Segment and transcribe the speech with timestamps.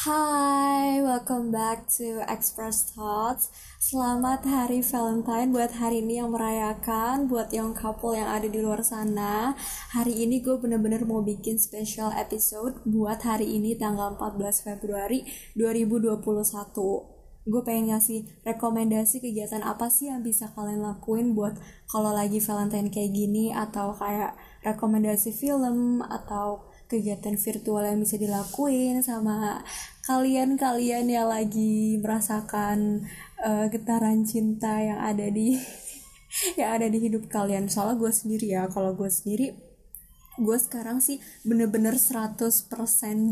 [0.00, 3.52] Hai, welcome back to Express Thoughts.
[3.76, 8.80] Selamat Hari Valentine buat hari ini yang merayakan, buat young couple yang ada di luar
[8.80, 9.52] sana.
[9.92, 16.24] Hari ini gue bener-bener mau bikin special episode buat hari ini tanggal 14 Februari 2021.
[17.44, 21.60] Gue pengen ngasih rekomendasi kegiatan apa sih yang bisa kalian lakuin buat
[21.92, 24.32] kalau lagi Valentine kayak gini atau kayak
[24.64, 29.62] rekomendasi film atau kegiatan virtual yang bisa dilakuin sama
[30.10, 33.06] kalian-kalian yang lagi merasakan
[33.38, 35.54] uh, getaran cinta yang ada di
[36.58, 37.70] yang ada di hidup kalian.
[37.70, 39.70] Soalnya gue sendiri ya kalau gue sendiri
[40.40, 42.34] gue sekarang sih bener-bener 100%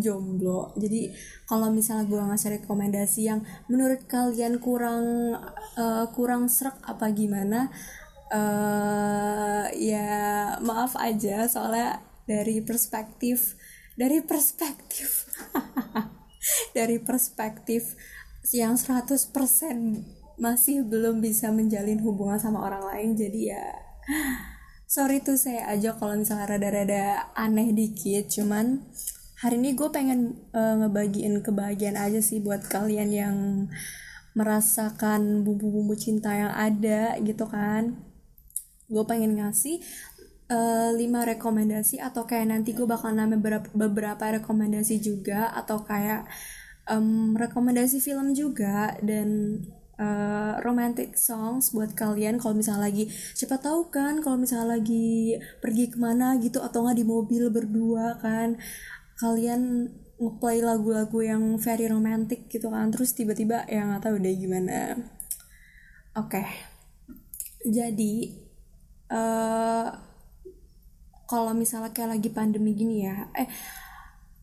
[0.05, 0.77] jomblo.
[0.77, 1.11] Jadi
[1.49, 5.35] kalau misalnya gue ngasih rekomendasi yang menurut kalian kurang
[5.75, 7.73] uh, kurang serak apa gimana
[8.31, 10.09] uh, ya
[10.61, 11.49] maaf aja.
[11.49, 13.57] Soalnya dari perspektif
[13.99, 15.27] dari perspektif.
[16.73, 17.99] Dari perspektif
[18.55, 19.35] yang 100%
[20.39, 23.67] masih belum bisa menjalin hubungan sama orang lain jadi ya
[24.87, 28.87] sorry tuh saya aja kalau misalnya rada-rada aneh dikit cuman
[29.43, 33.37] hari ini gue pengen uh, ngebagiin kebahagiaan aja sih buat kalian yang
[34.39, 37.99] merasakan bumbu-bumbu cinta yang ada gitu kan.
[38.87, 39.83] Gue pengen ngasih
[40.49, 46.25] uh, rekomendasi atau kayak nanti gue bakal nambah beberapa, beberapa rekomendasi juga atau kayak
[46.89, 49.61] um, rekomendasi film juga dan
[50.01, 55.93] uh, romantic songs buat kalian kalau misalnya lagi siapa tahu kan kalau misalnya lagi pergi
[55.93, 58.57] ke mana gitu atau nggak di mobil berdua kan
[59.21, 64.99] kalian ngeplay lagu-lagu yang very romantic gitu kan terus tiba-tiba ya nggak tahu deh gimana
[66.19, 66.47] oke okay.
[67.63, 68.15] jadi
[69.15, 70.08] uh,
[71.29, 73.47] kalau misalnya kayak lagi pandemi gini ya eh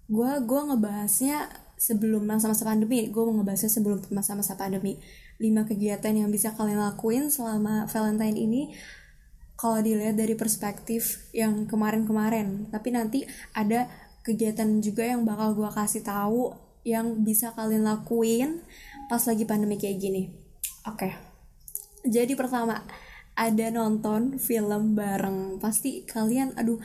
[0.06, 5.02] gue gue ngebahasnya sebelum masa-masa pandemi gue mau ngebahasnya sebelum masa-masa pandemi.
[5.36, 8.72] Lima kegiatan yang bisa kalian lakuin selama Valentine ini
[9.60, 12.72] kalau dilihat dari perspektif yang kemarin-kemarin.
[12.72, 13.20] Tapi nanti
[13.52, 13.92] ada
[14.24, 16.56] kegiatan juga yang bakal gue kasih tahu
[16.88, 18.64] yang bisa kalian lakuin
[19.12, 20.24] pas lagi pandemi kayak gini.
[20.86, 21.10] Oke.
[21.10, 21.14] Okay.
[22.06, 22.86] jadi pertama
[23.36, 26.80] ada nonton film bareng pasti kalian aduh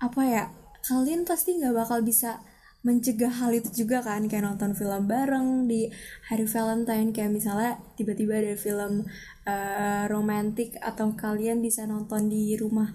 [0.00, 0.44] apa ya
[0.84, 2.44] kalian pasti nggak bakal bisa
[2.86, 5.90] mencegah hal itu juga kan kayak nonton film bareng di
[6.30, 9.02] hari Valentine kayak misalnya tiba-tiba ada film
[9.42, 12.94] uh, romantik atau kalian bisa nonton di rumah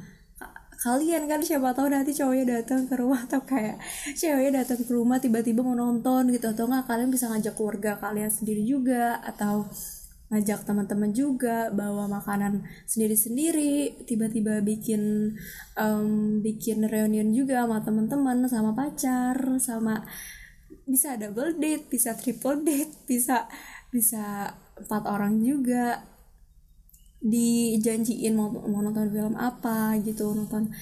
[0.82, 3.78] kalian kan siapa tahu nanti cowoknya datang ke rumah atau kayak
[4.18, 8.34] ceweknya datang ke rumah tiba-tiba mau nonton gitu atau nggak kalian bisa ngajak keluarga kalian
[8.34, 9.70] sendiri juga atau
[10.32, 15.36] ngajak teman-teman juga bawa makanan sendiri-sendiri tiba-tiba bikin
[15.76, 20.08] um, bikin reunion juga sama teman-teman sama pacar sama
[20.88, 23.52] bisa double date bisa triple date bisa
[23.92, 26.08] bisa empat orang juga.
[27.22, 30.74] Dijanjiin mau, mau nonton film apa gitu nonton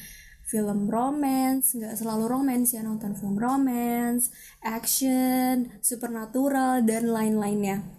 [0.48, 4.32] film romance nggak selalu romance ya nonton film romance
[4.64, 7.99] action supernatural dan lain-lainnya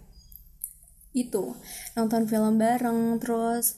[1.11, 1.55] itu.
[1.95, 3.75] Nonton film bareng terus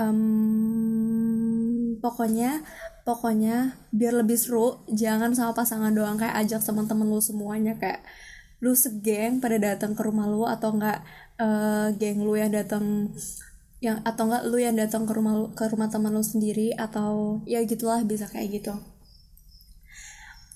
[0.00, 2.62] um, pokoknya
[3.02, 8.04] pokoknya biar lebih seru jangan sama pasangan doang kayak ajak teman-teman lu semuanya kayak
[8.60, 11.04] lu segeng pada datang ke rumah lu atau enggak
[11.40, 13.12] uh, geng lu yang datang
[13.84, 17.60] yang atau enggak lu yang datang ke rumah ke rumah teman lu sendiri atau ya
[17.68, 18.74] gitulah bisa kayak gitu.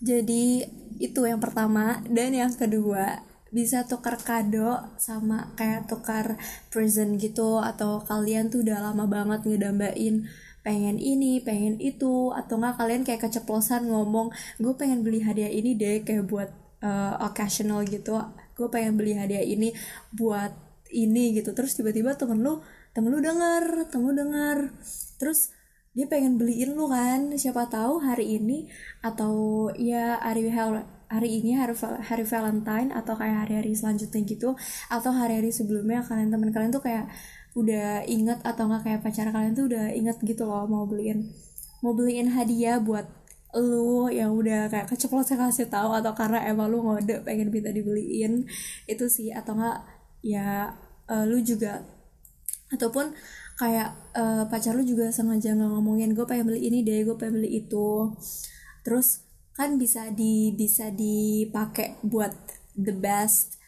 [0.01, 0.65] Jadi
[0.97, 2.01] itu yang pertama.
[2.09, 3.21] Dan yang kedua
[3.51, 6.39] bisa tukar kado sama kayak tukar
[6.71, 10.31] present gitu atau kalian tuh udah lama banget ngedambain
[10.61, 14.31] pengen ini pengen itu atau nggak kalian kayak keceplosan ngomong
[14.61, 16.51] gue pengen beli hadiah ini deh kayak buat
[16.85, 18.21] uh, occasional gitu
[18.61, 19.73] gue pengen beli hadiah ini
[20.13, 20.53] buat
[20.93, 21.55] ini gitu.
[21.57, 22.61] Terus tiba-tiba temen lu
[22.93, 24.59] temen lu denger temen lu denger.
[25.17, 25.55] Terus
[25.97, 28.71] dia pengen beliin lu kan siapa tahu hari ini
[29.03, 30.51] atau ya hari
[31.11, 31.75] hari ini hari
[32.07, 34.55] hari Valentine atau kayak hari-hari selanjutnya gitu
[34.87, 37.11] atau hari-hari sebelumnya kalian teman kalian tuh kayak
[37.59, 41.35] udah inget atau nggak kayak pacar kalian tuh udah inget gitu loh mau beliin
[41.83, 43.11] mau beliin hadiah buat
[43.59, 48.47] lu yang udah kayak keceplosan kasih tahu atau karena emang lu ngode pengen minta dibeliin
[48.87, 49.83] itu sih atau enggak
[50.23, 50.71] ya
[51.11, 51.83] uh, lu juga
[52.71, 53.11] ataupun
[53.59, 57.43] kayak uh, pacar lu juga sengaja nggak ngomongin gue pengen beli ini deh gue pengen
[57.43, 58.15] beli itu.
[58.87, 59.30] Terus
[59.61, 62.33] kan bisa di bisa dipakai buat
[62.81, 63.61] the best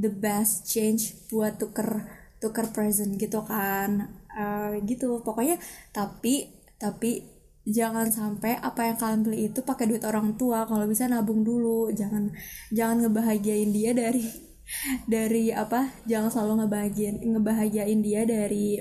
[0.00, 2.04] the best change buat tuker
[2.40, 4.12] tuker present gitu kan.
[4.36, 5.24] Uh, gitu.
[5.24, 5.56] Pokoknya
[5.90, 7.24] tapi tapi
[7.66, 10.68] jangan sampai apa yang kalian beli itu pakai duit orang tua.
[10.68, 11.88] Kalau bisa nabung dulu.
[11.90, 12.30] Jangan
[12.70, 14.24] jangan ngebahagiain dia dari
[15.12, 18.80] dari apa jangan selalu ngebahagiain ngebahagiain dia dari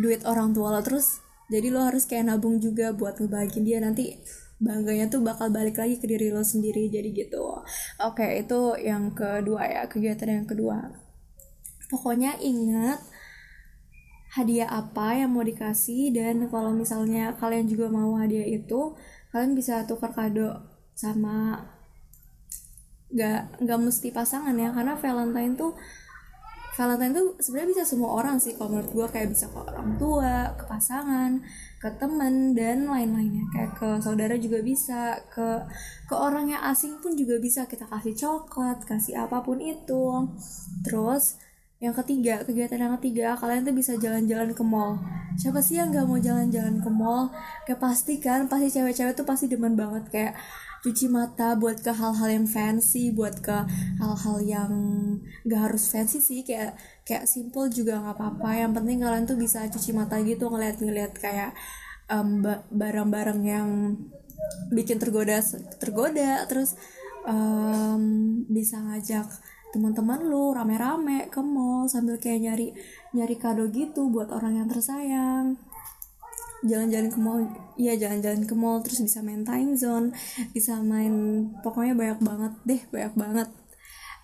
[0.00, 1.20] duit orang tua lo terus.
[1.46, 3.78] Jadi lo harus kayak nabung juga buat ngebahagiain dia.
[3.78, 4.16] Nanti
[4.56, 7.60] bangganya tuh bakal balik lagi ke diri lo sendiri jadi gitu.
[8.00, 10.96] Oke itu yang kedua ya kegiatan yang kedua.
[11.92, 12.98] Pokoknya ingat
[14.36, 18.92] hadiah apa yang mau dikasih dan kalau misalnya kalian juga mau hadiah itu
[19.32, 20.60] kalian bisa tukar kado
[20.92, 21.64] sama
[23.12, 25.72] nggak nggak mesti pasangan ya karena Valentine tuh
[26.76, 30.52] Valentine tuh sebenarnya bisa semua orang sih kalau menurut gue kayak bisa ke orang tua
[30.60, 31.40] ke pasangan
[31.80, 33.48] ke temen dan lain-lainnya.
[33.48, 35.64] Kayak ke saudara juga bisa ke
[36.04, 37.64] ke orang yang asing pun juga bisa.
[37.64, 40.28] Kita kasih coklat kasih apa pun itu.
[40.84, 41.40] Terus
[41.76, 44.96] yang ketiga kegiatan yang ketiga kalian tuh bisa jalan-jalan ke mall.
[45.36, 47.28] Siapa sih yang nggak mau jalan-jalan ke mall?
[47.68, 50.08] Kayak pasti kan pasti cewek-cewek tuh pasti demen banget.
[50.08, 50.32] Kayak
[50.80, 53.68] cuci mata buat ke hal-hal yang fancy buat ke
[54.00, 54.72] hal-hal yang
[55.44, 56.40] gak harus fancy sih.
[56.48, 58.50] Kayak kayak simple juga nggak apa-apa.
[58.56, 61.52] Yang penting kalian tuh bisa cuci mata gitu ngeliat-ngeliat kayak
[62.08, 62.40] um,
[62.72, 63.68] barang-barang yang
[64.72, 65.44] bikin tergoda
[65.76, 66.48] tergoda.
[66.48, 66.72] Terus
[67.28, 68.00] um,
[68.48, 69.28] bisa ngajak
[69.76, 72.72] teman-teman lu rame-rame ke mall sambil kayak nyari
[73.12, 75.60] nyari kado gitu buat orang yang tersayang.
[76.64, 77.44] Jalan-jalan ke mall
[77.76, 80.16] iya jalan-jalan ke mall terus bisa main time zone
[80.56, 83.48] bisa main pokoknya banyak banget deh banyak banget.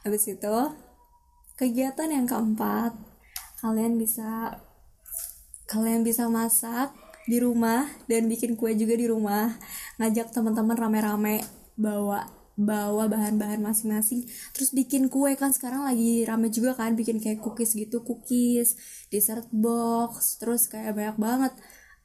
[0.09, 0.57] Habis itu
[1.61, 2.97] kegiatan yang keempat
[3.61, 4.57] kalian bisa
[5.69, 6.97] kalian bisa masak
[7.29, 9.53] di rumah dan bikin kue juga di rumah.
[10.01, 11.45] Ngajak teman-teman rame-rame
[11.77, 14.29] bawa bawa bahan-bahan masing-masing.
[14.53, 18.77] Terus bikin kue kan sekarang lagi rame juga kan bikin kayak cookies gitu cookies
[19.09, 21.53] dessert box terus kayak banyak banget.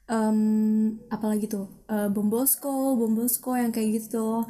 [0.08, 1.68] Um, apalagi tuh?
[1.84, 4.48] Uh, bombosko bombosko yang kayak gitu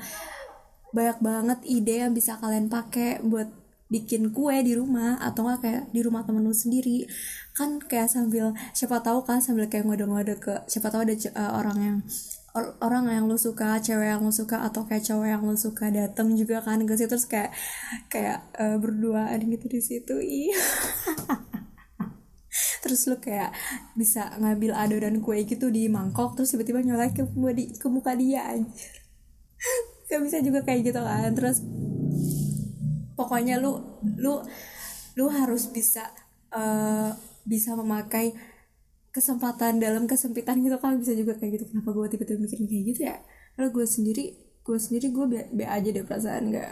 [0.95, 3.51] banyak banget ide yang bisa kalian pakai buat
[3.89, 7.09] bikin kue di rumah atau enggak kayak di rumah temen lu sendiri.
[7.57, 11.79] Kan kayak sambil siapa tahu kan sambil kayak ngode-ngode ke siapa tahu ada uh, orang
[11.81, 11.99] yang
[12.59, 15.95] or, orang yang lu suka cewek yang lu suka atau kayak cowok yang lu suka
[15.95, 17.55] dateng juga kan ke situ terus kayak
[18.11, 20.59] kayak uh, berduaan gitu di situ iya
[22.83, 23.55] terus lu kayak
[23.95, 27.23] bisa ngambil adonan kue gitu di mangkok terus tiba-tiba nyolek ke,
[27.79, 28.67] ke muka dia aja
[30.11, 31.63] gak bisa juga kayak gitu kan terus
[33.15, 33.79] pokoknya lu
[34.19, 34.43] lu
[35.15, 36.11] lu harus bisa
[36.55, 37.11] uh,
[37.43, 38.37] bisa memakai
[39.15, 40.77] kesempatan dalam kesempitan gitu.
[40.79, 43.17] Kan bisa juga kayak gitu kenapa gue tiba-tiba mikirin kayak gitu ya?
[43.57, 44.25] Kalau gue sendiri
[44.63, 46.71] gue sendiri gue be, be aja deh perasaan nggak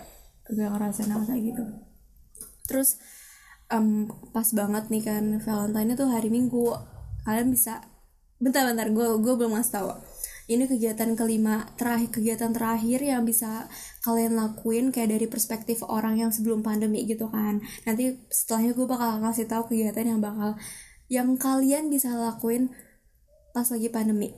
[0.53, 1.65] nggak ngerasain hal kayak gitu.
[2.69, 3.01] Terus
[3.73, 6.77] um, pas banget nih kan Valentine itu hari Minggu.
[7.27, 7.83] Kalian bisa
[8.37, 9.91] bentar-bentar gue gue belum ngasih tahu
[10.47, 13.67] ini kegiatan kelima terakhir kegiatan terakhir yang bisa
[14.07, 17.59] kalian lakuin kayak dari perspektif orang yang sebelum pandemi gitu kan.
[17.83, 20.55] Nanti setelahnya gue bakal kasih tahu kegiatan yang bakal
[21.07, 22.75] yang kalian bisa lakuin
[23.55, 24.35] pas lagi pandemi.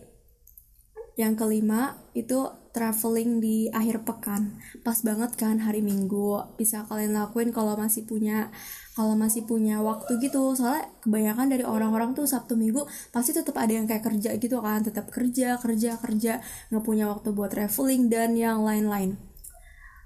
[1.19, 4.62] Yang kelima itu traveling di akhir pekan.
[4.87, 6.55] Pas banget kan hari minggu.
[6.55, 8.55] Bisa kalian lakuin kalau masih punya
[8.94, 10.55] kalau masih punya waktu gitu.
[10.55, 14.87] Soalnya kebanyakan dari orang-orang tuh sabtu minggu pasti tetap ada yang kayak kerja gitu kan.
[14.87, 16.38] Tetap kerja kerja kerja.
[16.70, 19.19] Nggak punya waktu buat traveling dan yang lain-lain.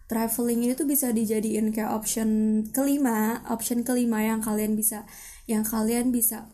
[0.09, 5.05] Traveling ini tuh bisa dijadiin kayak option kelima option kelima yang kalian bisa
[5.53, 6.49] yang kalian bisa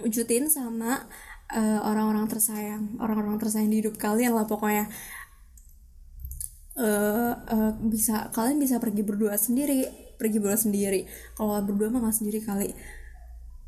[0.00, 1.08] wujudin sama
[1.50, 4.86] orang orang-orang tersayang orang-orang tersayang di hidup kalian lah pokoknya.
[6.80, 11.08] Uh, uh, bisa kalian bisa pergi berdua sendiri pergi berdua sendiri.
[11.32, 12.76] Kalau berdua mah gak sendiri kali.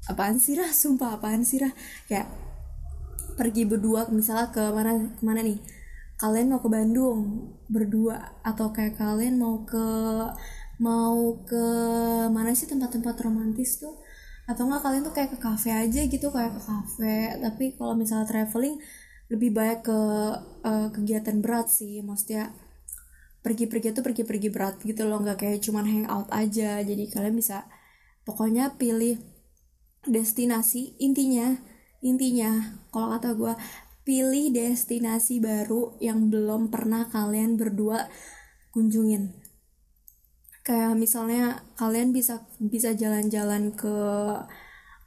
[0.04, 0.68] Apaan sih rah?
[0.68, 1.72] Sumpah apaan sih rah?
[2.04, 2.28] Kayak
[3.40, 5.56] pergi berdua misalnya ke mana ke mana nih?
[6.20, 9.86] Kalian mau ke Bandung berdua atau kayak kalian mau ke
[10.76, 11.64] mau ke
[12.28, 13.96] mana sih tempat-tempat romantis tuh
[14.42, 17.16] atau enggak kalian tuh kayak ke cafe aja gitu kayak ke cafe.
[17.38, 18.76] Tapi kalau misalnya traveling
[19.30, 20.00] lebih baik ke
[20.66, 22.02] uh, kegiatan berat sih.
[22.02, 22.50] Maksudnya
[23.42, 25.22] pergi-pergi tuh pergi-pergi berat gitu loh.
[25.22, 26.82] Nggak kayak cuman hangout aja.
[26.82, 27.66] Jadi kalian bisa
[28.26, 29.18] pokoknya pilih
[30.06, 30.98] destinasi.
[30.98, 31.54] Intinya
[32.02, 33.54] intinya kalau kata gue
[34.02, 38.10] pilih destinasi baru yang belum pernah kalian berdua
[38.74, 39.41] kunjungin
[40.62, 43.96] kayak misalnya kalian bisa bisa jalan-jalan ke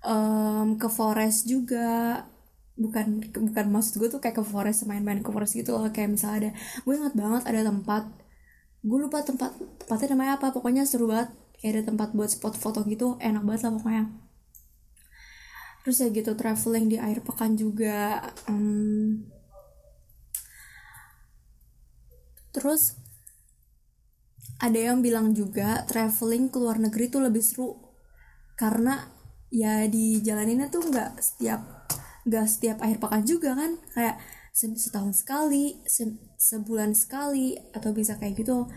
[0.05, 2.23] um, ke forest juga.
[2.75, 5.87] Bukan bukan maksud gue tuh kayak ke forest main-main ke forest gitu loh.
[5.95, 6.51] Kayak misalnya ada
[6.83, 8.03] gue ingat banget ada tempat
[8.85, 9.51] gue lupa tempat
[9.83, 10.47] tempatnya namanya apa.
[10.55, 11.31] Pokoknya seru banget.
[11.59, 14.03] Kayak ada tempat buat spot foto gitu enak banget lah pokoknya.
[15.85, 18.17] Terus ya gitu traveling di air pekan juga
[18.49, 19.21] um,
[22.55, 22.97] terus
[24.59, 27.75] ada yang bilang juga traveling ke luar negeri tuh lebih seru.
[28.55, 29.03] Karena
[29.51, 31.61] ya di jalaninnya tuh nggak setiap
[32.25, 33.75] nggak setiap akhir pekan juga kan.
[33.91, 34.15] Kayak
[34.55, 38.71] setahun sekali se sebulan sekali atau bisa kayak gitu.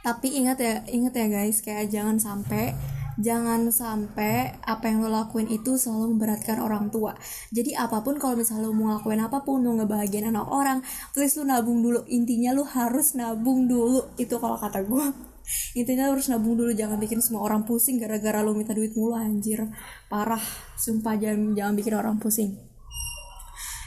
[0.00, 2.72] Tapi ingat ya ingat ya guys kayak jangan sampai
[3.20, 7.12] jangan sampai apa yang lo lakuin itu selalu memberatkan orang tua.
[7.52, 10.78] Jadi apa pun kalau misalnya lo mau ngelakuin apa pun mau ngebahagiain anak orang
[11.12, 12.02] please lo nabung dulu.
[12.08, 14.16] Intinya lo harus nabung dulu.
[14.16, 15.04] Itu kalau kata gue
[15.80, 16.72] intinya lo harus nabung dulu.
[16.72, 19.68] Jangan bikin semua orang pusing gara-gara lo minta duit mulu anjir.
[20.08, 20.42] Parah.
[20.80, 22.56] Sumpah jangan jangan bikin orang pusing.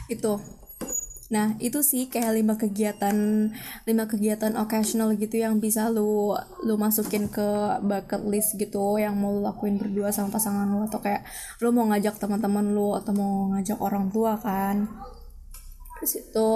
[0.06, 0.38] Itu
[1.34, 3.50] Nah, itu sih kayak lima kegiatan
[3.90, 6.30] lima kegiatan occasional gitu yang bisa lu
[6.62, 10.86] lu masukin ke bucket list gitu yang mau lu lakuin berdua sama pasangan lu.
[10.86, 11.26] Atau kayak
[11.58, 14.86] lu mau ngajak teman-teman lu atau mau ngajak orang tua kan.
[15.98, 16.50] Terus itu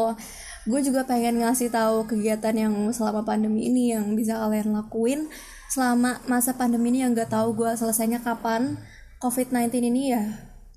[0.70, 5.26] gue juga pengen ngasih tahu kegiatan yang selama pandemi ini yang bisa kalian lakuin
[5.72, 8.78] selama masa pandemi ini yang gak tahu gue selesainya kapan.
[9.18, 10.22] COVID-19 ini ya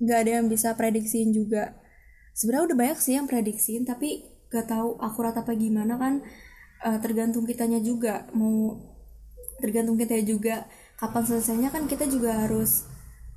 [0.02, 1.78] gak ada yang bisa prediksiin juga
[2.32, 6.20] sebenarnya udah banyak sih yang prediksiin tapi gak tahu akurat apa gimana kan
[6.84, 8.76] uh, tergantung kitanya juga mau
[9.62, 10.66] tergantung kita juga
[10.98, 12.86] kapan selesainya kan kita juga harus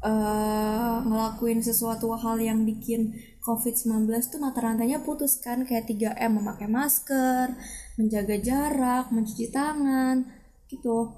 [0.06, 3.14] uh, ngelakuin sesuatu hal yang bikin
[3.46, 7.54] COVID-19 tuh mata rantainya putus kan kayak 3M memakai masker,
[7.98, 10.26] menjaga jarak, mencuci tangan
[10.66, 11.14] gitu.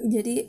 [0.00, 0.48] Jadi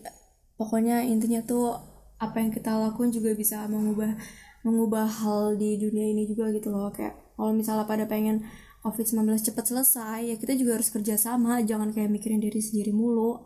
[0.55, 1.75] pokoknya intinya tuh
[2.15, 4.15] apa yang kita lakuin juga bisa mengubah
[4.61, 6.89] mengubah hal di dunia ini juga gitu loh.
[6.93, 8.45] Kayak kalau misalnya pada pengen
[8.81, 11.61] COVID-19 cepat selesai ya kita juga harus kerja sama.
[11.61, 13.41] Jangan kayak mikirin diri sendiri mulu.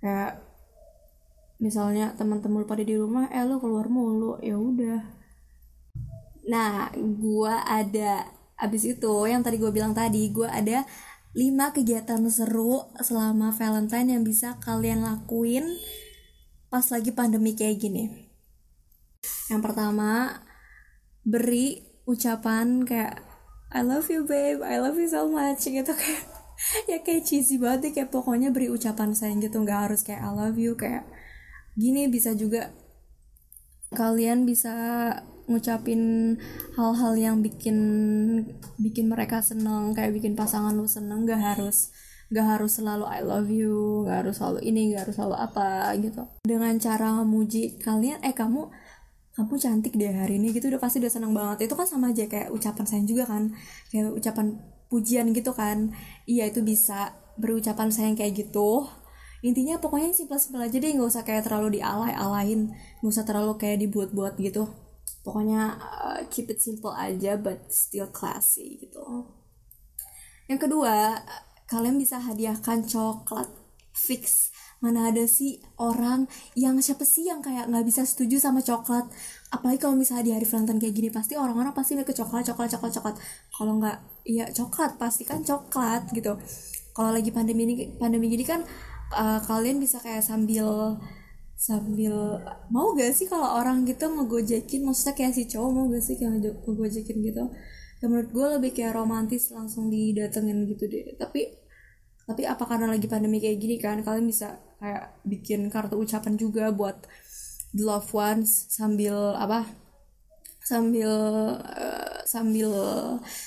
[0.00, 0.40] Kayak
[1.60, 4.40] misalnya teman-teman pada di rumah eh lo keluar mulu.
[4.44, 5.00] Ya udah.
[6.48, 10.86] Nah gua ada abis itu yang tadi gue bilang tadi gue ada
[11.34, 15.66] 5 kegiatan seru selama Valentine yang bisa kalian lakuin
[16.70, 18.23] pas lagi pandemi kayak gini
[19.52, 20.40] yang pertama
[21.24, 23.24] beri ucapan kayak
[23.74, 24.62] I love you babe.
[24.62, 25.66] I love you so much.
[25.66, 26.22] Gitu kayak
[26.90, 27.92] ya kayak cheesy banget deh.
[27.98, 29.58] Kayak pokoknya beri ucapan sayang gitu.
[29.58, 30.78] Nggak harus kayak I love you.
[30.78, 31.10] Kayak
[31.74, 32.70] gini bisa juga
[33.90, 34.74] kalian bisa
[35.44, 36.34] ngucapin
[36.78, 37.78] hal-hal yang bikin
[38.78, 39.90] bikin mereka seneng.
[39.90, 41.26] Kayak bikin pasangan lu seneng.
[41.26, 41.90] Gak harus
[42.32, 44.06] gak harus selalu I love you.
[44.06, 46.22] Gak harus selalu ini gak harus selalu apa gitu.
[46.46, 48.70] Dengan cara memuji kalian eh kamu
[49.34, 50.70] kamu cantik deh hari ini gitu.
[50.70, 51.66] Udah pasti udah seneng banget.
[51.66, 53.50] Itu kan sama aja kayak ucapan sayang juga kan.
[53.90, 54.46] Kayak ucapan
[54.86, 55.90] pujian gitu kan.
[56.30, 58.86] Iya itu bisa berucapan sayang kayak gitu.
[59.42, 60.90] Intinya pokoknya simpel-simpel aja deh.
[60.94, 62.70] Nggak usah kayak terlalu dialay-alain.
[63.02, 64.70] Nggak usah terlalu kayak dibuat-buat gitu.
[65.26, 69.02] Pokoknya uh, keep it simple aja but still classy gitu.
[70.46, 71.18] Yang kedua
[71.66, 73.50] kalian bisa hadiahkan coklat
[73.90, 74.53] fix
[74.84, 79.08] mana ada sih orang yang siapa sih yang kayak nggak bisa setuju sama coklat?
[79.48, 82.92] Apalagi kalau misalnya di hari Valentine kayak gini pasti orang-orang pasti ke coklat coklat coklat
[83.00, 83.16] coklat.
[83.48, 83.96] Kalau nggak
[84.28, 86.36] iya coklat pasti kan coklat gitu.
[86.92, 88.60] Kalau lagi pandemi ini pandemi gini kan
[89.16, 91.00] uh, kalian bisa kayak sambil
[91.54, 94.84] sambil mau gak sih kalau orang gitu ngegojekin?
[94.84, 97.44] Maksudnya kayak si cowok mau gak sih kayak ngegojekin gitu?
[98.02, 101.16] Ya menurut gue lebih kayak romantis langsung didatengin gitu deh.
[101.16, 101.64] Tapi
[102.24, 106.68] tapi apa karena lagi pandemi kayak gini kan kalian bisa kayak bikin kartu ucapan juga
[106.68, 107.00] buat
[107.72, 109.64] the loved ones sambil apa
[110.64, 111.12] sambil
[111.60, 112.72] uh, sambil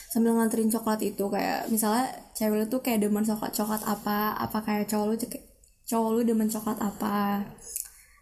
[0.10, 1.25] sambil nganterin coklat itu.
[1.29, 5.15] Kayak misalnya cewek lu tuh kayak demen coklat coklat apa apa kayak cowok lu
[5.86, 7.46] cowok lu demen coklat apa?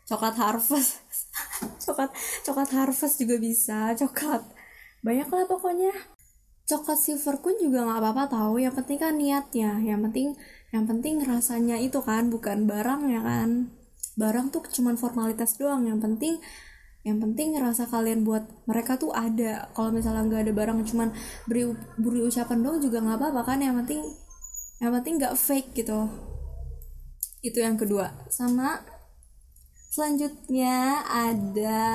[0.05, 1.01] Coklat harvest.
[1.84, 2.13] Coklat
[2.45, 4.45] coklat harvest juga bisa coklat.
[5.01, 5.91] Banyak lah pokoknya.
[6.65, 9.81] Coklat silver pun juga nggak apa-apa tahu yang penting kan niatnya.
[9.81, 10.27] Yang penting
[10.74, 13.69] yang penting rasanya itu kan bukan barang ya kan.
[14.15, 15.86] Barang tuh cuman formalitas doang.
[15.86, 16.34] Yang penting
[17.05, 19.69] yang penting rasa kalian buat mereka tuh ada.
[19.77, 21.13] Kalau misalnya nggak ada barang cuman
[21.45, 21.69] beri
[22.01, 23.60] beri ucapan doang juga nggak apa-apa kan.
[23.62, 24.01] Yang penting
[24.81, 26.10] yang penting nggak fake gitu.
[27.45, 28.10] Itu yang kedua.
[28.34, 28.81] Sama
[29.93, 31.86] selanjutnya ada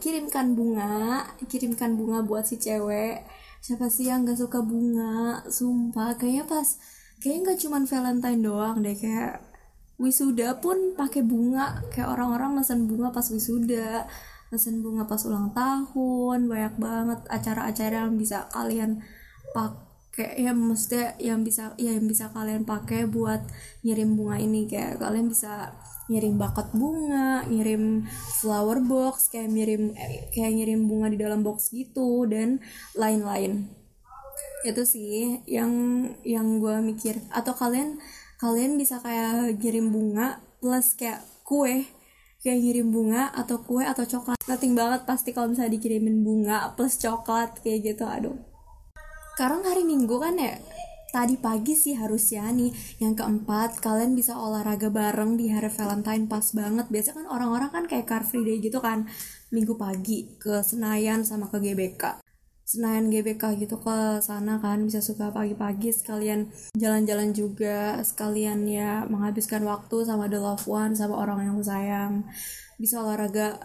[0.00, 1.28] kirimkan bunga.
[1.46, 3.22] Kirimkan bunga buat si cewek.
[3.64, 5.40] Siapa sih yang gak suka bunga?
[5.48, 6.76] Sumpah kayaknya pas
[7.24, 9.40] kayaknya nggak cuman Valentine doang deh kayak
[9.96, 14.04] wisuda pun pakai bunga kayak orang-orang mesen bunga pas wisuda
[14.52, 19.00] mesen bunga pas ulang tahun banyak banget acara-acara yang bisa kalian
[19.56, 23.40] pakai ya mesti yang bisa ya yang bisa kalian pakai buat
[23.80, 25.72] ngirim bunga ini kayak kalian bisa
[26.04, 28.04] ngirim bakat bunga, ngirim
[28.44, 29.96] flower box, kayak ngirim
[30.36, 32.60] kayak ngirim bunga di dalam box gitu dan
[32.92, 33.83] lain-lain.
[34.64, 35.70] Itu sih yang
[36.24, 37.20] yang gue mikir.
[37.28, 38.00] Atau kalian
[38.40, 41.84] kalian bisa kayak kirim bunga plus kayak kue.
[42.44, 44.36] Kayak ngirim bunga atau kue atau coklat.
[44.44, 48.04] Nothing banget pasti kalau misalnya dikirimin bunga plus coklat kayak gitu.
[48.04, 48.36] Aduh.
[49.32, 50.60] Sekarang hari minggu kan ya?
[51.08, 52.68] Tadi pagi sih harusnya nih.
[53.00, 56.28] Yang keempat kalian bisa olahraga bareng di hari Valentine.
[56.28, 56.84] Pas banget.
[56.92, 59.08] Biasanya kan orang-orang kan kayak car free day gitu kan.
[59.48, 62.23] Minggu pagi ke Senayan sama ke GBK
[62.64, 69.68] Senayan GBK gitu ke sana kan bisa suka pagi-pagi sekalian jalan-jalan juga sekalian ya menghabiskan
[69.68, 72.24] waktu sama the loved one sama orang yang sayang.
[72.80, 73.60] Bisa olahraga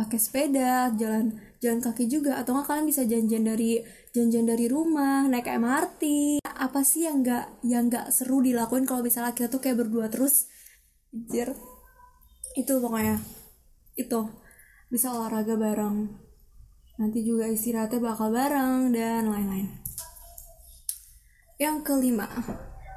[0.00, 2.40] pakai sepeda jalan jalan kaki juga.
[2.40, 3.84] Atau nggak kalian bisa janjian dari
[4.16, 6.02] janjian dari rumah naik MRT
[6.40, 10.48] apa sih yang nggak yang nggak seru dilakuin kalau misalnya kita tuh kayak berdua terus?
[11.12, 11.52] Anjir.
[12.56, 13.20] itu pokoknya.
[13.92, 14.24] Itu.
[14.88, 16.27] Bisa olahraga bareng
[16.98, 19.70] Nanti juga istirahatnya bakal bareng dan lain-lain.
[21.58, 22.26] Yang kelima,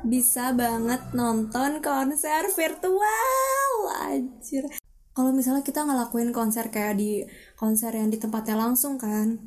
[0.02, 3.74] bisa banget nonton konser virtual.
[4.10, 4.66] Anjir.
[5.14, 7.22] Kalau misalnya kita ngelakuin konser kayak di
[7.54, 9.38] konser yang di tempatnya langsung kan,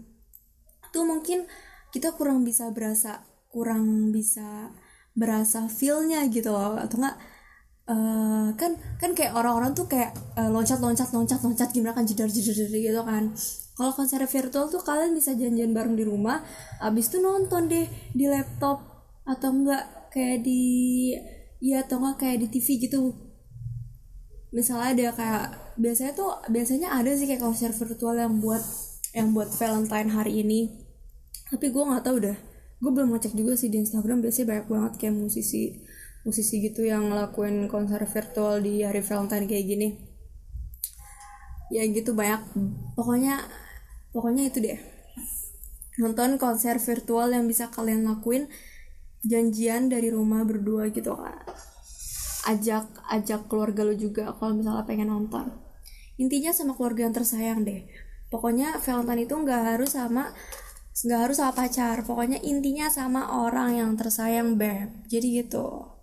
[0.94, 1.50] tuh mungkin
[1.90, 4.70] kita kurang bisa berasa, kurang bisa
[5.18, 7.16] berasa feelnya gitu loh, atau enggak
[7.88, 12.28] uh, kan kan kayak orang-orang tuh kayak uh, loncat loncat loncat loncat gimana kan jedar
[12.28, 13.32] jedar gitu kan
[13.74, 16.46] kalau konser virtual tuh kalian bisa janjian bareng di rumah
[16.78, 18.80] abis itu nonton deh di laptop
[19.26, 20.62] atau enggak kayak di
[21.58, 23.14] ya atau enggak kayak di TV gitu.
[24.54, 28.62] Misalnya ada kayak biasanya tuh biasanya ada sih kayak konser virtual yang buat
[29.10, 30.70] yang buat Valentine hari ini.
[31.50, 32.38] Tapi gue nggak tahu dah
[32.84, 35.80] gue belum ngecek juga sih di Instagram biasanya banyak banget kayak musisi
[36.28, 39.88] musisi gitu yang ngelakuin konser virtual di hari Valentine kayak gini.
[41.72, 42.44] Ya gitu banyak.
[42.92, 43.40] Pokoknya
[44.14, 44.78] pokoknya itu deh.
[45.98, 48.46] Nonton konser virtual yang bisa kalian lakuin.
[49.26, 51.42] Janjian dari rumah berdua gitu kan
[52.44, 55.48] ajak ajak keluarga lo juga kalau misalnya pengen nonton.
[56.20, 57.88] Intinya sama keluarga yang tersayang deh.
[58.28, 60.30] Pokoknya Valentine itu nggak harus sama
[60.94, 62.04] nggak harus sama pacar.
[62.04, 64.92] Pokoknya intinya sama orang yang tersayang beb.
[65.08, 65.93] Jadi gitu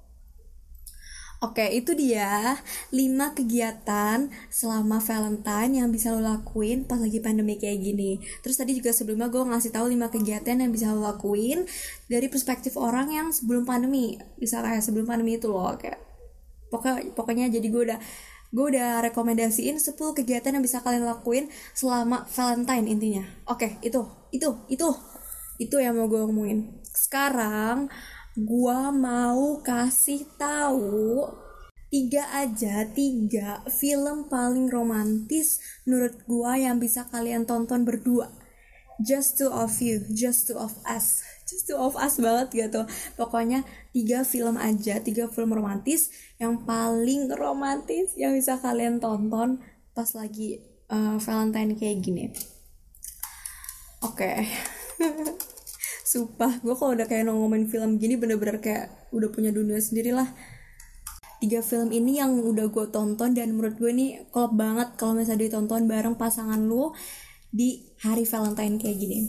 [1.41, 2.53] Oke, itu dia
[2.93, 8.21] 5 kegiatan selama Valentine yang bisa lo lakuin pas lagi pandemi kayak gini.
[8.45, 11.65] Terus tadi juga sebelumnya gue ngasih tahu 5 kegiatan yang bisa lo lakuin
[12.05, 14.21] dari perspektif orang yang sebelum pandemi.
[14.37, 15.97] Bisa kayak sebelum pandemi itu loh, kayak
[16.69, 17.99] pokoknya pokoknya jadi gue udah
[18.53, 23.25] gue udah rekomendasiin 10 kegiatan yang bisa kalian lakuin selama Valentine intinya.
[23.49, 24.87] Oke, itu, itu, itu,
[25.57, 26.85] itu yang mau gue ngomongin.
[26.85, 27.89] Sekarang
[28.39, 31.27] gua mau kasih tahu
[31.91, 38.31] tiga aja tiga film paling romantis menurut gua yang bisa kalian tonton berdua.
[39.01, 41.25] Just two of you just two of us.
[41.43, 42.87] Just two of us banget gitu.
[43.19, 49.59] Pokoknya tiga film aja tiga film romantis yang paling romantis yang bisa kalian tonton
[49.91, 52.25] pas lagi uh, Valentine kayak gini.
[54.01, 54.47] Oke.
[54.95, 55.41] okay.
[56.11, 60.27] Sumpah, gue kalau udah kayak ngomongin film gini bener-bener kayak udah punya dunia sendiri lah.
[61.39, 65.47] Tiga film ini yang udah gue tonton dan menurut gue ini klop banget kalau misalnya
[65.47, 66.91] ditonton bareng pasangan lu
[67.47, 69.19] di hari Valentine kayak gini.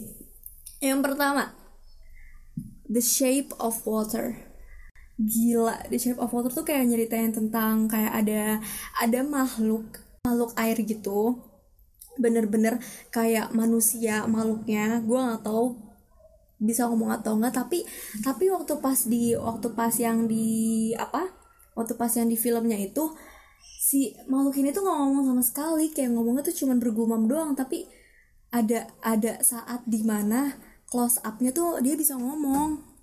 [0.83, 1.55] Yang pertama,
[2.91, 4.35] The Shape of Water.
[5.15, 8.59] Gila, The Shape of Water tuh kayak nyeritain tentang kayak ada
[8.99, 11.39] ada makhluk makhluk air gitu
[12.19, 15.92] bener-bener kayak manusia makhluknya gue nggak tahu
[16.63, 17.83] bisa ngomong atau enggak tapi
[18.23, 21.27] tapi waktu pas di waktu pas yang di apa
[21.75, 23.11] waktu pas yang di filmnya itu
[23.83, 27.83] si makhluk ini tuh nggak ngomong sama sekali kayak ngomongnya tuh cuman bergumam doang tapi
[28.53, 30.53] ada ada saat di mana
[30.93, 32.93] close upnya tuh dia bisa ngomong.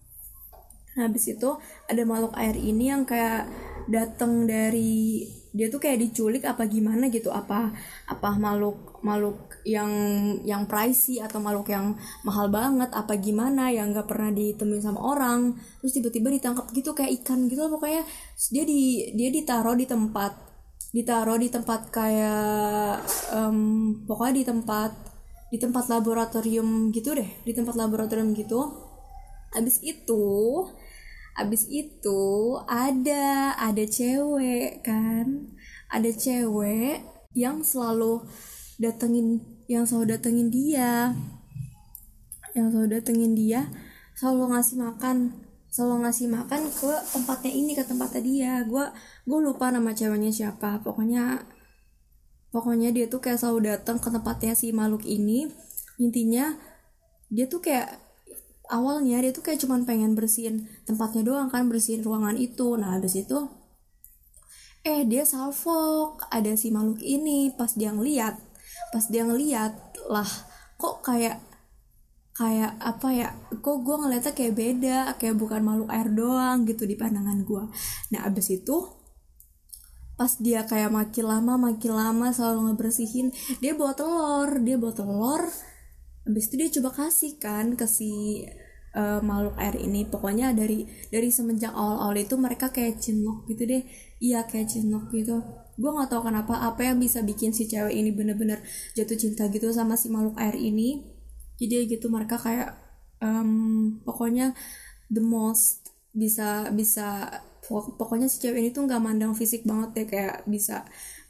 [0.95, 1.51] Habis itu
[1.91, 3.51] ada makhluk air ini yang kayak
[3.91, 7.35] datang dari dia tuh kayak diculik apa gimana gitu?
[7.35, 7.75] Apa
[8.07, 9.91] apa makhluk makhluk yang
[10.47, 12.91] yang pricey atau makhluk yang mahal banget?
[12.95, 15.59] Apa gimana yang nggak pernah ditemuin sama orang?
[15.83, 18.07] Terus tiba-tiba ditangkap gitu kayak ikan gitu pokoknya.
[18.55, 20.33] Dia di dia ditaruh di tempat
[20.91, 23.03] ditaruh di tempat kayak
[23.35, 24.91] um, pokoknya di tempat
[25.51, 27.27] di tempat laboratorium gitu deh.
[27.43, 28.87] Di tempat laboratorium gitu.
[29.51, 30.23] Habis itu
[31.41, 32.23] abis itu
[32.69, 35.57] ada ada cewek kan?
[35.89, 38.23] Ada cewek yang selalu
[38.77, 41.17] datengin yang selalu datengin dia.
[42.53, 43.71] Yang selalu datengin dia
[44.21, 45.17] selalu ngasih makan
[45.71, 48.85] selalu ngasih makan ke tempatnya ini ke tempatnya dia gue
[49.25, 50.83] gue lupa nama ceweknya siapa.
[50.85, 51.41] Pokoknya
[52.51, 55.49] pokoknya dia tuh kayak selalu datang ke tempatnya si makhluk ini.
[55.97, 56.53] Intinya
[57.31, 58.10] dia tuh kayak
[58.71, 62.79] awalnya dia tuh kayak cuman pengen bersihin tempatnya doang kan bersihin ruangan itu.
[62.79, 63.51] Nah habis itu
[64.81, 67.53] eh dia salfok ada si makhluk ini.
[67.53, 68.39] Pas dia ngeliat
[68.91, 69.73] pas dia ngeliat
[70.11, 70.27] lah
[70.81, 71.39] kok kayak
[72.35, 73.29] kayak apa ya
[73.61, 77.65] kok gue ngeliatnya kayak beda kayak bukan makhluk air doang gitu di pandangan gue
[78.11, 79.01] nah abis itu
[80.21, 83.33] pas dia kayak makin lama makin lama selalu ngebersihin
[83.65, 85.43] dia bawa telur dia bawa telur.
[86.29, 88.45] Abis itu dia coba kasih kan ke si
[88.95, 90.07] uh, makhluk air ini.
[90.07, 93.83] Pokoknya dari dari semenjak awal-awal itu mereka kayak cinlok gitu deh.
[94.21, 95.43] Iya kayak cinlok gitu.
[95.81, 98.61] Gue nggak tahu kenapa apa yang bisa bikin si cewek ini bener-bener
[98.93, 101.07] jatuh cinta gitu sama si makhluk air ini.
[101.61, 102.77] Jadi gitu mereka kayak
[103.21, 104.57] um, pokoknya
[105.13, 107.31] the most bisa bisa
[107.71, 110.85] pokoknya si cewek ini tuh nggak mandang fisik banget ya kayak bisa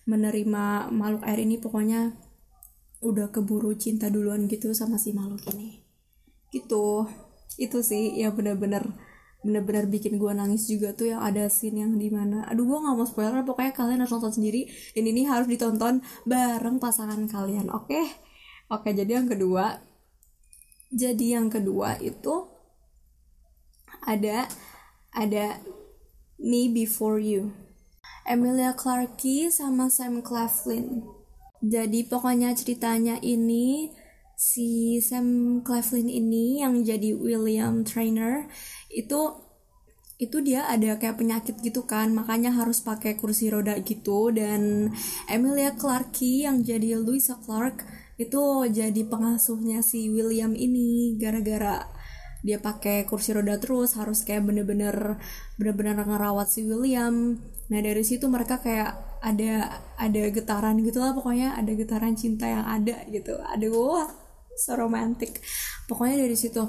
[0.08, 1.60] menerima makhluk air ini.
[1.60, 2.16] Pokoknya
[3.00, 5.84] udah keburu cinta duluan gitu sama si makhluk ini.
[6.50, 7.06] Gitu
[7.56, 8.84] itu sih yang bener-bener
[9.40, 12.94] bener-bener bikin gue nangis juga tuh yang ada scene yang di mana aduh gue nggak
[12.94, 14.68] mau spoiler pokoknya kalian harus nonton sendiri.
[14.92, 17.88] Dan ini harus ditonton bareng pasangan kalian oke?
[17.88, 18.04] Okay?
[18.70, 19.82] oke okay, jadi yang kedua
[20.90, 22.50] jadi yang kedua itu
[24.06, 24.46] ada
[25.14, 25.58] ada
[26.40, 27.52] Me Before You.
[28.24, 31.04] Emilia Clarke sama Sam Claflin.
[31.60, 33.92] Jadi pokoknya ceritanya ini
[34.40, 38.48] si Sam Claflin ini yang jadi William Trainer
[38.88, 39.36] itu
[40.16, 44.32] itu dia ada kayak penyakit gitu kan makanya harus pakai kursi roda gitu.
[44.32, 44.92] Dan
[45.28, 47.84] Emilia Clarke yang jadi Louisa Clark
[48.16, 51.84] itu jadi pengasuhnya si William ini gara-gara
[52.40, 55.20] dia pakai kursi roda terus harus kayak bener-bener
[55.60, 57.36] bener-bener ngerawat si William.
[57.68, 62.64] Nah dari situ mereka kayak ada ada getaran gitu lah pokoknya ada getaran cinta yang
[62.64, 63.36] ada gitu.
[63.40, 64.19] Aduh
[64.60, 65.40] so romantic
[65.88, 66.62] pokoknya dari situ.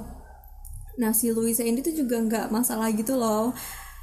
[0.97, 3.51] Nah si Louisa ini tuh juga nggak masalah gitu loh.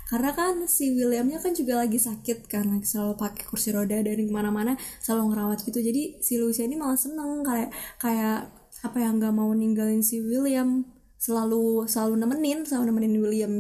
[0.09, 4.33] Karena kan si Williamnya kan juga lagi sakit lagi selalu pakai kursi roda dari ke
[4.33, 4.73] mana-mana
[5.05, 5.85] selalu ngerawat gitu.
[5.85, 7.69] Jadi si Louisa ini malah seneng kayak
[8.01, 8.49] kayak
[8.81, 10.89] apa yang nggak mau ninggalin si William.
[11.21, 13.53] Selalu selalu nemenin selalu nemenin William.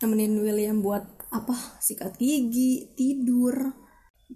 [0.00, 1.52] Nemenin William buat apa?
[1.84, 3.76] Sikat gigi tidur.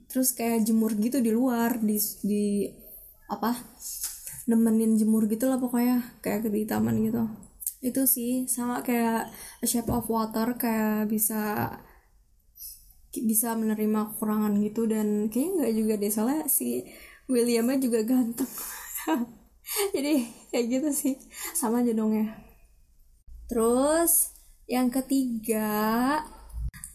[0.04, 2.68] Terus kayak jemur gitu di luar di di
[3.28, 3.56] apa
[4.48, 7.28] nemenin jemur gitu lah pokoknya kayak di taman gitu.
[7.84, 9.28] Itu sih sama kayak
[9.60, 11.68] A Shape of Water kayak bisa
[13.12, 14.88] bisa menerima kekurangan gitu.
[14.88, 16.88] Dan kayaknya nggak juga deh soalnya si
[17.28, 18.48] Williamnya juga ganteng.
[19.94, 21.14] Jadi kayak gitu sih.
[21.52, 22.26] Sama aja dong ya.
[23.52, 24.32] Terus
[24.64, 25.68] yang ketiga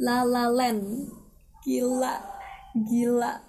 [0.01, 1.13] La La Land.
[1.61, 2.17] Gila
[2.73, 3.45] gila.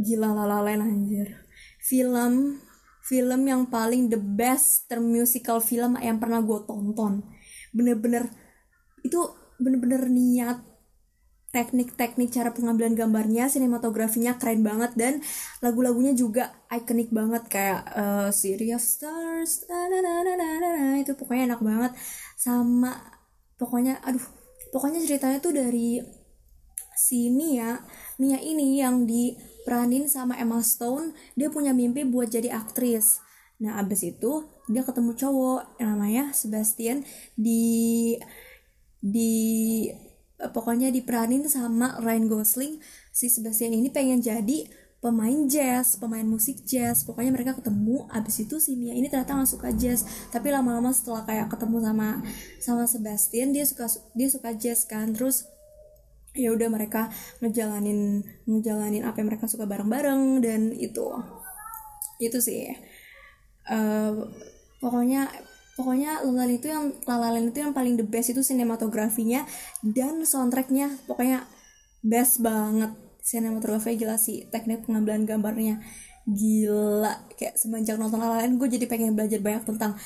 [0.00, 1.36] Gila La La Land anjir.
[1.84, 2.64] Film
[3.08, 7.24] film yang paling the best termusikal film yang pernah gue tonton.
[7.72, 8.28] Bener-bener
[9.00, 9.24] itu
[9.56, 10.60] bener-bener niat
[11.48, 15.24] teknik-teknik cara pengambilan gambarnya sinematografinya keren banget dan
[15.64, 19.64] lagu-lagunya juga ikonik banget kayak uh, City of Stars
[21.00, 21.92] itu pokoknya enak banget.
[22.36, 22.92] Sama
[23.56, 24.22] pokoknya aduh
[24.68, 26.04] pokoknya ceritanya tuh dari
[26.92, 27.80] si Mia
[28.20, 29.32] Mia ini yang di
[29.68, 33.20] peranin sama Emma Stone dia punya mimpi buat jadi aktris
[33.60, 37.04] nah abis itu dia ketemu cowok yang namanya Sebastian
[37.36, 38.16] di
[39.04, 39.84] di
[40.40, 42.80] pokoknya diperanin sama Ryan Gosling
[43.12, 44.64] si Sebastian ini pengen jadi
[44.98, 47.06] pemain jazz, pemain musik jazz.
[47.06, 48.06] Pokoknya mereka ketemu.
[48.10, 50.02] Abis itu si Mia ini ternyata nggak suka jazz.
[50.34, 52.08] Tapi lama-lama setelah kayak ketemu sama
[52.58, 55.14] sama Sebastian, dia suka dia suka jazz kan.
[55.14, 55.46] Terus
[56.36, 57.08] ya udah mereka
[57.40, 61.06] ngejalanin ngejalanin apa yang mereka suka bareng-bareng dan itu.
[62.20, 62.68] Itu sih.
[63.68, 64.26] Uh,
[64.80, 65.28] pokoknya
[65.76, 69.46] pokoknya Lalalan itu yang Lalalan itu yang paling the best itu sinematografinya
[69.82, 70.94] dan soundtracknya.
[71.06, 71.46] Pokoknya
[72.04, 72.94] best banget.
[73.22, 75.82] Sinematografinya gila sih teknik pengambilan gambarnya
[76.28, 77.28] gila.
[77.34, 79.98] Kayak semenjak nonton Lalalan gue jadi pengen belajar banyak tentang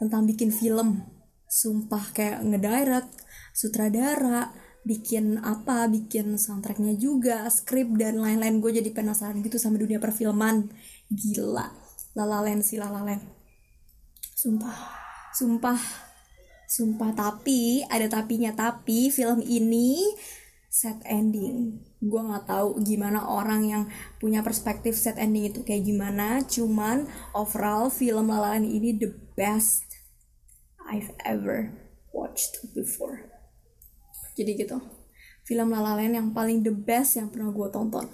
[0.00, 1.04] tentang bikin film.
[1.50, 3.10] Sumpah kayak ngedirect
[3.50, 8.60] sutradara bikin apa bikin soundtracknya juga skrip dan lain-lain.
[8.62, 10.70] Gue jadi penasaran gitu sama dunia perfilman.
[11.10, 11.68] Gila.
[12.16, 13.40] Lalalen sih lalalen
[14.40, 14.78] sumpah.
[15.36, 15.80] Sumpah.
[16.64, 18.56] Sumpah tapi ada tapinya.
[18.56, 20.00] Tapi film ini
[20.72, 21.84] set ending.
[22.00, 23.82] Gue nggak tahu gimana orang yang
[24.16, 26.40] punya perspektif set ending itu kayak gimana.
[26.48, 27.04] Cuman
[27.36, 29.84] overall film lalalen ini the best
[30.88, 31.76] I've ever
[32.16, 33.29] watched before
[34.40, 34.80] jadi gitu.
[35.44, 38.06] Film La La Land yang paling the best yang pernah gue tonton.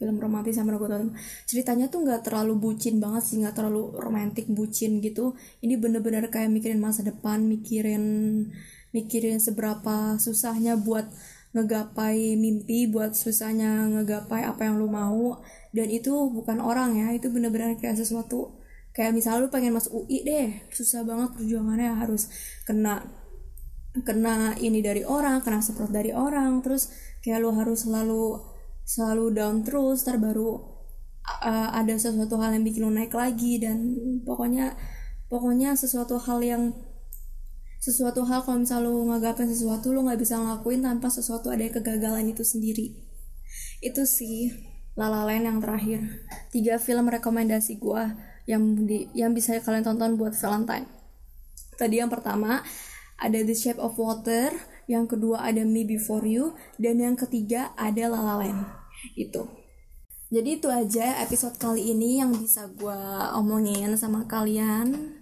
[0.00, 1.12] Film romantis yang pernah gue tonton.
[1.44, 5.36] Ceritanya tuh nggak terlalu bucin banget sih nggak terlalu romantis bucin gitu.
[5.60, 8.04] Ini bener-bener kayak mikirin masa depan mikirin
[8.90, 11.06] mikirin seberapa susahnya buat
[11.50, 15.44] ngegapai mimpi buat susahnya ngegapai apa yang lu mau.
[15.70, 18.56] Dan itu bukan orang ya itu bener-bener kayak sesuatu.
[18.90, 22.26] Kayak misalnya lu pengen masuk UI deh susah banget perjuangannya harus
[22.66, 23.19] kena
[24.06, 26.94] kena ini dari orang kena support dari orang terus
[27.26, 28.38] kayak lu harus selalu
[28.86, 30.62] selalu down terus terbaru
[31.42, 34.78] uh, ada sesuatu hal yang bikin lo naik lagi dan pokoknya
[35.26, 36.74] pokoknya sesuatu hal yang
[37.80, 42.28] sesuatu hal kalau misal lo ngagapin sesuatu lo nggak bisa ngelakuin tanpa sesuatu ada kegagalan
[42.28, 42.92] itu sendiri.
[43.80, 44.52] Itu sih
[45.00, 46.04] lalalain yang terakhir.
[46.52, 48.04] Tiga film rekomendasi gue
[48.44, 50.84] yang di yang bisa kalian tonton buat Valentine.
[51.80, 52.60] Tadi yang pertama
[53.20, 54.50] ada The Shape of Water
[54.90, 58.66] yang kedua ada Me Before You dan yang ketiga ada La La Land.
[59.14, 59.46] Itu.
[60.30, 63.00] Jadi itu aja episode kali ini yang bisa gue
[63.34, 65.18] omongin sama kalian.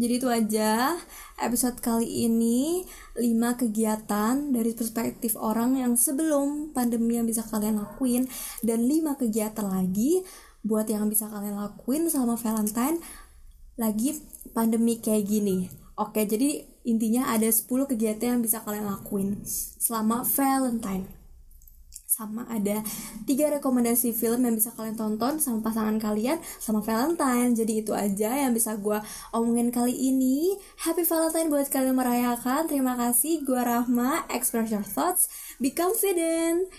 [0.00, 0.96] Jadi itu aja
[1.36, 2.88] episode kali ini
[3.18, 8.24] 5 kegiatan dari perspektif orang yang sebelum pandemi yang bisa kalian lakuin
[8.64, 10.24] dan 5 kegiatan lagi
[10.64, 12.96] buat yang bisa kalian lakuin selama Valentine
[13.76, 14.16] lagi
[14.56, 15.68] pandemi kayak gini.
[16.00, 19.38] Oke, jadi intinya ada 10 kegiatan yang bisa kalian lakuin
[19.78, 21.06] selama Valentine.
[22.10, 22.84] Sama ada
[23.24, 27.56] tiga rekomendasi film yang bisa kalian tonton sama pasangan kalian sama Valentine.
[27.56, 28.98] Jadi itu aja yang bisa gue
[29.32, 30.52] omongin kali ini.
[30.84, 32.68] Happy Valentine buat kalian merayakan.
[32.68, 33.40] Terima kasih.
[33.46, 35.32] Gue Rahma express your thoughts.
[35.62, 36.68] Be confident